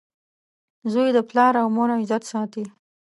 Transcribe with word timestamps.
•زوی 0.91 1.09
د 1.13 1.19
پلار 1.29 1.53
او 1.61 1.67
مور 1.75 1.89
عزت 1.97 2.23
ساتي. 2.31 2.63